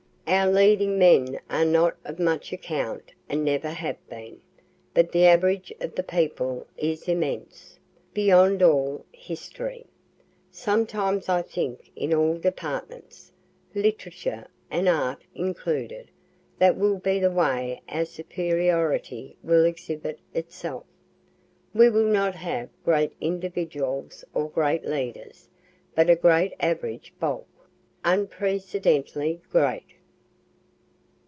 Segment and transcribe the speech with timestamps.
[0.27, 4.39] Our leading men are not of much account and never have been,
[4.93, 7.77] but the average of the people is immense,
[8.13, 9.85] beyond all history.
[10.49, 13.33] Sometimes I think in all departments,
[13.75, 16.09] literature and art included,
[16.59, 20.85] that will be the way our superiority will exhibit itself.
[21.73, 25.49] We will not have great individuals or great leaders,
[25.93, 27.49] but a great average bulk,
[28.05, 29.95] unprecedentedly great.'"